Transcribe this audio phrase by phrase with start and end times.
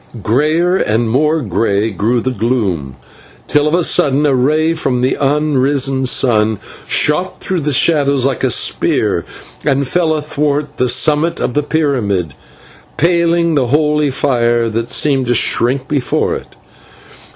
[0.23, 2.95] Greyer and more grey grew the gloom,
[3.47, 8.43] till of a sudden a ray from the unrisen sun shot through the shadows like
[8.43, 9.23] a spear
[9.63, 12.33] and fell athwart the summit of the pyramid,
[12.97, 16.55] paling the holy fire, that seemed to shrink before it.